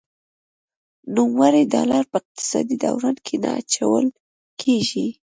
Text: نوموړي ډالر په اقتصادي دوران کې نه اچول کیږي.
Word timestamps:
نوموړي 1.15 1.63
ډالر 1.73 2.03
په 2.11 2.17
اقتصادي 2.21 2.75
دوران 2.83 3.15
کې 3.25 3.35
نه 3.43 3.49
اچول 3.59 4.05
کیږي. 4.61 5.07